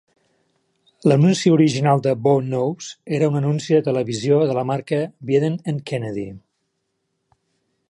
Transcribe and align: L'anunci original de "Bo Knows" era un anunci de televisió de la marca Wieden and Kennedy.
L'anunci 1.09 1.51
original 1.57 2.01
de 2.07 2.13
"Bo 2.27 2.33
Knows" 2.47 2.87
era 3.19 3.29
un 3.33 3.37
anunci 3.41 3.77
de 3.77 3.83
televisió 3.89 4.41
de 4.53 4.57
la 4.61 4.65
marca 4.73 5.03
Wieden 5.31 5.61
and 5.73 5.87
Kennedy. 5.93 6.27